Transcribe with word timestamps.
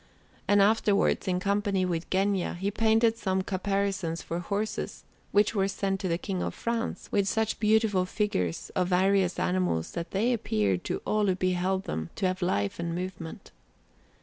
And 0.47 0.63
afterwards, 0.63 1.27
in 1.27 1.39
company 1.39 1.85
with 1.85 2.09
Genga, 2.09 2.55
he 2.55 2.71
painted 2.71 3.17
some 3.17 3.43
caparisons 3.43 4.23
for 4.23 4.39
horses, 4.39 5.03
which 5.31 5.53
were 5.53 5.67
sent 5.67 5.99
to 5.99 6.07
the 6.07 6.17
King 6.17 6.41
of 6.41 6.55
France, 6.55 7.07
with 7.11 7.27
such 7.27 7.59
beautiful 7.59 8.05
figures 8.05 8.71
of 8.75 8.87
various 8.87 9.37
animals 9.37 9.91
that 9.91 10.09
they 10.09 10.33
appeared 10.33 10.83
to 10.85 11.03
all 11.05 11.27
who 11.27 11.35
beheld 11.35 11.83
them 11.83 12.09
to 12.15 12.25
have 12.25 12.41
life 12.41 12.79
and 12.79 12.95
movement. 12.95 13.51